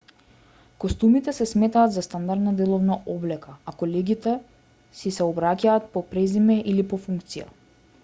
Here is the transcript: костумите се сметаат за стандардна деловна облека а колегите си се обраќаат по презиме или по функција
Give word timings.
костумите 0.83 1.33
се 1.39 1.45
сметаат 1.51 1.93
за 1.97 2.03
стандардна 2.07 2.55
деловна 2.63 2.97
облека 3.17 3.55
а 3.73 3.75
колегите 3.83 4.35
си 5.03 5.15
се 5.19 5.29
обраќаат 5.31 5.89
по 5.99 6.07
презиме 6.15 6.61
или 6.75 6.91
по 6.95 7.05
функција 7.09 7.51